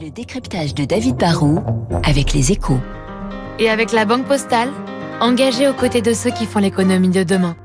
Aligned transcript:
Le 0.00 0.10
décryptage 0.10 0.74
de 0.74 0.84
David 0.84 1.16
Barrault 1.16 1.60
avec 2.04 2.32
les 2.32 2.52
échos. 2.52 2.78
Et 3.58 3.68
avec 3.68 3.92
la 3.92 4.04
Banque 4.04 4.26
Postale, 4.26 4.70
engagée 5.20 5.66
aux 5.66 5.72
côtés 5.72 6.02
de 6.02 6.12
ceux 6.12 6.30
qui 6.30 6.46
font 6.46 6.60
l'économie 6.60 7.08
de 7.08 7.24
demain. 7.24 7.56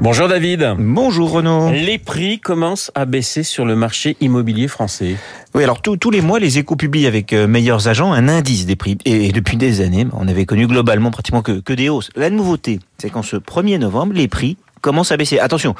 Bonjour 0.00 0.28
David. 0.28 0.74
Bonjour 0.78 1.30
Renaud. 1.30 1.70
Les 1.72 1.98
prix 1.98 2.38
commencent 2.38 2.90
à 2.94 3.04
baisser 3.04 3.42
sur 3.42 3.64
le 3.64 3.76
marché 3.76 4.16
immobilier 4.20 4.68
français. 4.68 5.16
Oui, 5.54 5.62
alors 5.64 5.82
tous 5.82 6.10
les 6.10 6.20
mois, 6.20 6.38
les 6.38 6.58
échos 6.58 6.76
publient 6.76 7.06
avec 7.06 7.32
euh, 7.32 7.46
meilleurs 7.46 7.88
agents 7.88 8.12
un 8.12 8.28
indice 8.28 8.66
des 8.66 8.76
prix. 8.76 8.98
Et, 9.04 9.32
depuis 9.32 9.56
des 9.56 9.80
années, 9.80 10.06
on 10.12 10.28
avait 10.28 10.46
connu 10.46 10.66
globalement 10.66 11.10
pratiquement 11.10 11.42
que, 11.42 11.60
que 11.60 11.72
des 11.72 11.88
hausses. 11.88 12.10
La 12.16 12.30
nouveauté, 12.30 12.80
c'est 12.98 13.10
qu'en 13.10 13.22
ce 13.22 13.36
1er 13.36 13.78
novembre, 13.78 14.12
les 14.14 14.28
prix 14.28 14.56
commencent 14.80 15.12
à 15.12 15.16
baisser. 15.16 15.38
Attention, 15.38 15.74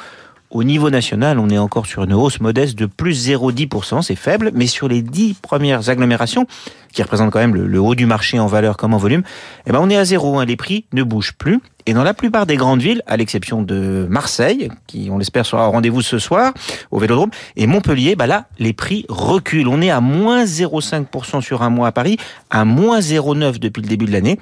au 0.49 0.63
niveau 0.63 0.89
national, 0.89 1.39
on 1.39 1.49
est 1.49 1.57
encore 1.57 1.85
sur 1.85 2.03
une 2.03 2.13
hausse 2.13 2.39
modeste 2.39 2.77
de 2.77 2.85
plus 2.85 3.27
0,10%, 3.27 4.01
c'est 4.01 4.15
faible, 4.15 4.51
mais 4.53 4.67
sur 4.67 4.87
les 4.87 5.01
dix 5.01 5.33
premières 5.33 5.89
agglomérations, 5.89 6.47
qui 6.93 7.01
représentent 7.03 7.31
quand 7.31 7.39
même 7.39 7.55
le, 7.55 7.79
haut 7.79 7.95
du 7.95 8.05
marché 8.05 8.39
en 8.39 8.47
valeur 8.47 8.77
comme 8.77 8.93
en 8.93 8.97
volume, 8.97 9.23
eh 9.65 9.71
ben 9.71 9.79
on 9.81 9.89
est 9.89 9.97
à 9.97 10.05
zéro, 10.05 10.39
hein. 10.39 10.45
les 10.45 10.55
prix 10.55 10.85
ne 10.93 11.03
bougent 11.03 11.33
plus. 11.33 11.59
Et 11.89 11.93
dans 11.93 12.03
la 12.03 12.13
plupart 12.13 12.45
des 12.45 12.57
grandes 12.57 12.81
villes, 12.81 13.01
à 13.07 13.15
l'exception 13.15 13.61
de 13.61 14.07
Marseille, 14.09 14.69
qui 14.87 15.07
on 15.09 15.17
l'espère 15.17 15.45
sera 15.45 15.69
au 15.69 15.71
rendez-vous 15.71 16.01
ce 16.01 16.19
soir 16.19 16.53
au 16.91 16.99
Vélodrome, 16.99 17.29
et 17.55 17.65
Montpellier, 17.65 18.17
bah 18.17 18.27
là, 18.27 18.47
les 18.59 18.73
prix 18.73 19.05
reculent. 19.07 19.69
On 19.69 19.81
est 19.81 19.89
à 19.89 20.01
moins 20.01 20.43
0,5% 20.43 21.39
sur 21.39 21.61
un 21.61 21.69
mois 21.69 21.87
à 21.87 21.91
Paris, 21.93 22.17
à 22.49 22.65
moins 22.65 22.99
0,9% 22.99 23.59
depuis 23.59 23.81
le 23.81 23.87
début 23.87 24.05
de 24.05 24.11
l'année. 24.11 24.37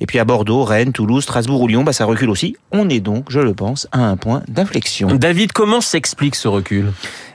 Et 0.00 0.06
puis 0.06 0.18
à 0.18 0.24
Bordeaux, 0.24 0.64
Rennes, 0.64 0.92
Toulouse, 0.92 1.22
Strasbourg 1.22 1.60
ou 1.60 1.68
Lyon, 1.68 1.84
bah 1.84 1.92
ça 1.92 2.06
recule 2.06 2.30
aussi. 2.30 2.56
On 2.72 2.88
est 2.88 3.00
donc, 3.00 3.26
je 3.28 3.40
le 3.40 3.52
pense, 3.52 3.86
à 3.92 4.00
un 4.00 4.16
point 4.16 4.42
d'inflexion. 4.48 5.08
David, 5.08 5.52
comment 5.52 5.82
s'explique 5.82 6.34
ce 6.34 6.48
recul? 6.48 6.92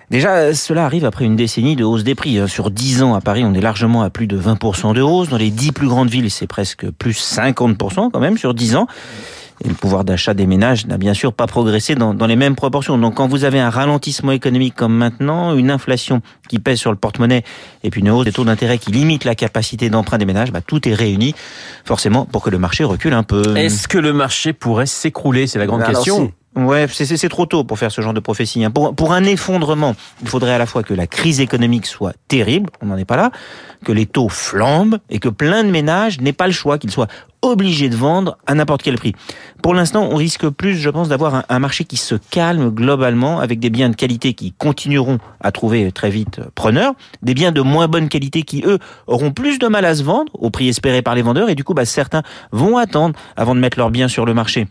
Déjà, 0.10 0.56
cela 0.56 0.86
arrive 0.86 1.06
après 1.06 1.26
une 1.26 1.36
décennie 1.36 1.76
de 1.76 1.84
hausse 1.84 2.04
des 2.04 2.16
prix. 2.16 2.40
Hein. 2.40 2.48
Sur 2.48 2.72
10 2.72 3.04
ans 3.04 3.14
à 3.14 3.22
Paris, 3.22 3.44
on 3.46 3.54
est 3.54 3.62
largement 3.62 4.02
à 4.02 4.10
plus 4.10 4.26
de 4.26 4.38
20% 4.38 4.96
de 4.96 5.02
hausse. 5.02 5.30
Dans 5.30 5.38
les 5.38 5.52
10 5.52 5.72
plus 5.72 5.88
grandes 5.88 6.10
villes, 6.10 6.32
c'est 6.32 6.48
presque 6.48 6.90
plus 6.90 7.18
50% 7.38 8.10
quand 8.12 8.20
même 8.20 8.38
sur 8.40 8.56
10 8.56 8.76
ans. 8.76 8.88
Et 9.64 9.68
le 9.68 9.76
pouvoir 9.76 10.04
d'achat 10.04 10.34
des 10.34 10.48
ménages 10.48 10.88
n'a 10.88 10.98
bien 10.98 11.14
sûr 11.14 11.34
pas 11.34 11.46
progressé 11.46 11.94
dans, 11.94 12.14
dans, 12.14 12.26
les 12.26 12.36
mêmes 12.36 12.56
proportions. 12.56 12.98
Donc 12.98 13.16
quand 13.16 13.28
vous 13.28 13.44
avez 13.44 13.60
un 13.60 13.70
ralentissement 13.70 14.32
économique 14.32 14.76
comme 14.76 14.96
maintenant, 14.96 15.56
une 15.56 15.70
inflation 15.70 16.22
qui 16.50 16.60
pèse 16.60 16.80
sur 16.80 16.92
le 16.92 16.98
porte-monnaie 16.98 17.44
et 17.84 17.92
puis 17.92 18.02
une 18.02 18.10
hausse 18.10 18.26
des 18.26 18.32
taux 18.32 18.44
d'intérêt 18.44 18.80
qui 18.80 18.92
limite 18.92 19.24
la 19.24 19.36
capacité 19.36 19.90
d'emprunt 19.90 20.18
des 20.18 20.26
ménages, 20.26 20.52
bah, 20.52 20.62
tout 20.62 20.88
est 20.88 20.94
réuni 20.94 21.36
forcément 21.86 22.26
pour 22.26 22.42
que 22.42 22.50
le 22.50 22.58
marché 22.58 22.84
recule 22.84 23.14
un 23.14 23.24
peu. 23.24 23.56
Est-ce 23.56 23.88
que 23.88 24.00
le 24.00 24.14
marché 24.14 24.54
pourrait 24.54 24.88
s'écrouler? 24.88 25.46
C'est 25.46 25.60
la 25.60 25.68
grande 25.68 25.84
question. 25.84 26.32
Ouais, 26.54 26.86
c'est 26.90 27.30
trop 27.30 27.46
tôt 27.46 27.64
pour 27.64 27.80
faire 27.80 27.94
ce 27.94 28.02
genre 28.02 28.14
de 28.14 28.20
prophétie. 28.20 28.66
Hein. 28.66 28.72
Pour, 28.72 28.94
pour 28.94 29.14
un 29.14 29.24
effondrement, 29.24 29.96
il 30.22 30.28
faudrait 30.28 30.52
à 30.52 30.58
la 30.58 30.66
fois 30.66 30.84
que 30.84 30.94
la 30.94 31.08
crise 31.08 31.40
économique 31.40 31.86
soit 31.86 32.14
terrible, 32.28 32.70
on 32.82 32.88
n'en 32.88 32.98
est 32.98 33.06
pas 33.06 33.16
là, 33.16 33.32
que 33.86 33.94
les 33.94 34.06
taux 34.06 34.28
flambent 34.28 34.98
et 35.10 35.20
que 35.20 35.30
plein 35.30 35.64
de 35.64 35.70
ménages 35.70 36.20
n'aient 36.20 36.34
pas 36.34 36.48
le 36.48 36.54
choix, 36.54 36.78
qu'ils 36.78 36.92
soient 36.92 37.08
obligés 37.42 37.88
de 37.88 37.96
vendre 37.96 38.38
à 38.48 38.54
n'importe 38.54 38.84
quel 38.84 38.96
prix. 38.96 39.14
Pour 39.64 39.74
l'instant, 39.74 40.10
on 40.12 40.16
risque 40.16 40.50
plus, 40.50 40.76
je 40.76 40.90
pense, 40.90 41.08
d'avoir 41.08 41.46
un, 41.48 41.60
marché 41.60 41.86
qui 41.86 41.96
se 41.96 42.16
calme 42.16 42.70
globalement 42.70 43.40
avec 43.40 43.60
des 43.60 43.70
biens 43.70 43.90
de 43.90 43.96
qualité 43.96 44.34
qui 44.34 44.52
continueront 44.52 45.20
à 45.40 45.54
trouver 45.54 45.90
très 45.94 46.10
vite 46.10 46.42
preneurs, 46.54 46.94
des 47.22 47.34
biens 47.34 47.54
de 47.54 47.62
moins 47.62 47.88
bonne 47.88 48.10
qualité 48.10 48.44
qui, 48.44 48.62
eux, 48.66 48.80
auront 49.08 49.32
plus 49.32 49.58
de 49.58 49.68
mal 49.68 49.86
à 49.86 49.96
se 49.96 50.04
vendre 50.04 50.32
au 50.34 50.50
prix 50.50 50.68
espéré 50.68 51.02
par 51.02 51.16
les 51.16 51.22
vendeurs 51.22 51.50
et 51.50 51.56
du 51.56 51.64
coup, 51.64 51.74
bah, 51.74 51.86
certains 51.86 52.24
vont 52.52 52.78
attendre 52.78 53.18
avant 53.38 53.56
de 53.56 53.62
mettre 53.62 53.78
leurs 53.78 53.90
biens 53.90 54.10
sur 54.10 54.26
le 54.26 54.34
marché 54.34 54.68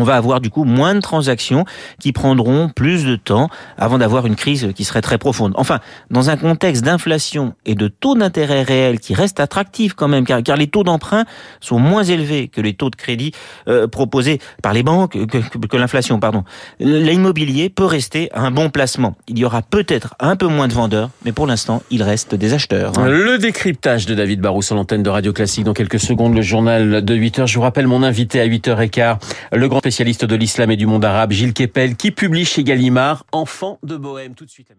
on 0.00 0.04
va 0.04 0.16
avoir 0.16 0.40
du 0.40 0.50
coup 0.50 0.64
moins 0.64 0.94
de 0.94 1.00
transactions 1.00 1.64
qui 2.00 2.12
prendront 2.12 2.68
plus 2.68 3.04
de 3.04 3.16
temps 3.16 3.48
avant 3.76 3.98
d'avoir 3.98 4.26
une 4.26 4.36
crise 4.36 4.72
qui 4.74 4.84
serait 4.84 5.02
très 5.02 5.18
profonde. 5.18 5.52
Enfin, 5.56 5.80
dans 6.10 6.30
un 6.30 6.36
contexte 6.36 6.84
d'inflation 6.84 7.54
et 7.66 7.74
de 7.74 7.88
taux 7.88 8.14
d'intérêt 8.14 8.62
réel 8.62 8.98
qui 8.98 9.14
reste 9.14 9.40
attractif 9.40 9.94
quand 9.94 10.08
même, 10.08 10.24
car, 10.24 10.56
les 10.56 10.66
taux 10.66 10.84
d'emprunt 10.84 11.24
sont 11.60 11.78
moins 11.78 12.02
élevés 12.02 12.48
que 12.48 12.60
les 12.60 12.74
taux 12.74 12.90
de 12.90 12.96
crédit 12.96 13.32
euh, 13.68 13.86
proposés 13.86 14.40
par 14.62 14.72
les 14.72 14.82
banques, 14.82 15.16
que, 15.26 15.76
l'inflation, 15.76 16.18
pardon. 16.18 16.44
L'immobilier 16.78 17.68
peut 17.68 17.84
rester 17.84 18.30
un 18.34 18.50
bon 18.50 18.70
placement. 18.70 19.16
Il 19.28 19.38
y 19.38 19.44
aura 19.44 19.62
peut-être 19.62 20.14
un 20.18 20.36
peu 20.36 20.46
moins 20.46 20.68
de 20.68 20.72
vendeurs, 20.72 21.10
mais 21.24 21.32
pour 21.32 21.46
l'instant, 21.46 21.82
il 21.90 22.02
reste 22.02 22.34
des 22.34 22.54
acheteurs. 22.54 22.92
Le 23.04 23.38
décryptage 23.38 24.06
de 24.06 24.14
David 24.14 24.40
Barrou 24.40 24.62
sur 24.62 24.74
l'antenne 24.74 25.02
de 25.02 25.10
Radio 25.10 25.32
Classique. 25.32 25.64
Dans 25.64 25.74
quelques 25.74 26.00
secondes, 26.00 26.34
le 26.34 26.42
journal 26.42 27.04
de 27.04 27.14
8h. 27.14 27.46
Je 27.46 27.54
vous 27.56 27.62
rappelle 27.62 27.86
mon 27.86 28.02
invité 28.02 28.40
à 28.40 28.46
8h15, 28.46 29.18
le 29.52 29.68
grand 29.68 29.80
spécialiste 29.90 30.24
de 30.24 30.36
l'islam 30.36 30.70
et 30.70 30.76
du 30.76 30.86
monde 30.86 31.04
arabe, 31.04 31.32
Gilles 31.32 31.52
Kepel, 31.52 31.96
qui 31.96 32.12
publie 32.12 32.44
chez 32.44 32.62
Gallimard 32.62 33.26
Enfant 33.32 33.80
de 33.82 33.96
Bohème. 33.96 34.36
Tout 34.36 34.44
de 34.44 34.50
suite. 34.50 34.70